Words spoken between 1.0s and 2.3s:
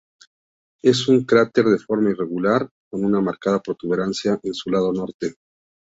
un cráter de forma